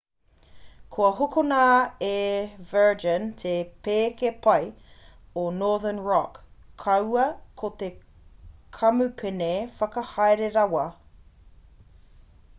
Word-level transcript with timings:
kua 0.93 1.09
hokona 1.17 1.57
e 2.05 2.13
virgin 2.69 3.25
te 3.41 3.51
pēke 3.87 4.31
pai 4.45 4.63
o 5.41 5.43
northern 5.57 5.99
rock 6.07 6.39
kaua 6.85 7.27
ko 7.63 7.71
te 7.83 7.91
kamupene 8.79 9.51
whakahaere 9.77 10.49
rawa 10.57 10.87